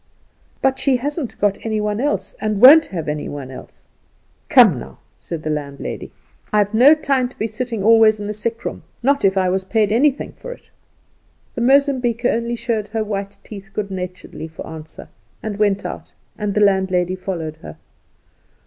"But 0.63 0.79
she 0.79 0.95
hasn't 0.97 1.39
got 1.39 1.63
any 1.63 1.79
one 1.79 2.01
else, 2.01 2.33
and 2.41 2.59
won't 2.59 2.87
have 2.87 3.07
any 3.07 3.29
one 3.29 3.51
else. 3.51 3.87
Come, 4.49 4.79
now," 4.79 4.97
said 5.19 5.43
the 5.43 5.51
landlady, 5.51 6.11
"I've 6.51 6.73
no 6.73 6.95
time 6.95 7.29
to 7.29 7.37
be 7.37 7.45
sitting 7.45 7.83
always 7.83 8.19
in 8.19 8.25
a 8.27 8.33
sickroom, 8.33 8.81
not 9.03 9.23
if 9.23 9.37
I 9.37 9.47
was 9.49 9.63
paid 9.63 9.91
anything 9.91 10.31
for 10.31 10.51
it." 10.53 10.71
The 11.53 11.61
Mozambiquer 11.61 12.29
only 12.31 12.55
showed 12.55 12.87
her 12.87 13.03
white 13.03 13.37
teeth 13.43 13.69
good 13.75 13.91
naturedly 13.91 14.47
for 14.47 14.65
answer, 14.65 15.07
and 15.43 15.57
went 15.57 15.85
out, 15.85 16.13
and 16.35 16.55
the 16.55 16.61
landlady 16.61 17.13
followed 17.15 17.57
her. 17.57 17.77